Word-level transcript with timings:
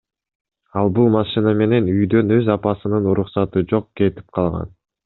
Ал 0.81 0.89
бул 0.99 1.11
машина 1.17 1.53
менен 1.61 1.91
үйдөн 1.93 2.35
өз 2.39 2.51
апасынын 2.57 3.13
уруксаты 3.13 3.67
жок 3.75 3.91
кетип 4.03 4.39
калган. 4.41 4.79